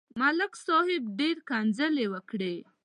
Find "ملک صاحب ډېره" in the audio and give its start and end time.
0.19-1.41